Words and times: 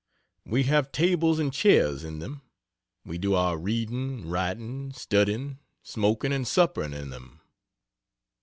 We 0.47 0.63
have 0.63 0.91
tables 0.91 1.37
and 1.37 1.53
chairs 1.53 2.03
in 2.03 2.17
them; 2.17 2.41
we 3.05 3.19
do 3.19 3.35
our 3.35 3.55
reading, 3.55 4.27
writing, 4.27 4.91
studying, 4.93 5.59
smoking 5.83 6.33
and 6.33 6.47
suppering 6.47 6.93
in 6.93 7.11
them. 7.11 7.39